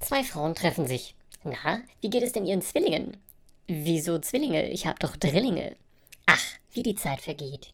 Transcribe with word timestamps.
Zwei 0.00 0.22
Frauen 0.24 0.54
treffen 0.54 0.86
sich. 0.86 1.14
Na, 1.44 1.82
wie 2.00 2.10
geht 2.10 2.22
es 2.22 2.32
denn 2.32 2.46
Ihren 2.46 2.62
Zwillingen? 2.62 3.16
Wieso 3.66 4.18
Zwillinge? 4.18 4.68
Ich 4.68 4.86
hab 4.86 4.98
doch 5.00 5.16
Drillinge. 5.16 5.76
Ach, 6.26 6.42
wie 6.72 6.82
die 6.82 6.94
Zeit 6.94 7.20
vergeht. 7.20 7.72